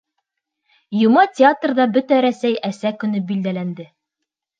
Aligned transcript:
Йома 1.01 1.25
театрҙа 1.39 1.85
Бөтә 1.97 2.17
Рәсәй 2.27 2.57
Әсә 2.71 2.93
көнө 3.05 3.21
билдәләнде. 3.33 3.87